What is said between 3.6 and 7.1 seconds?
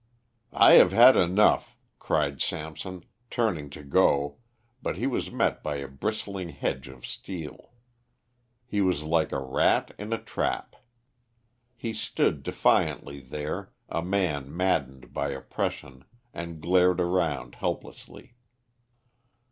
to go, but he was met by a bristling hedge of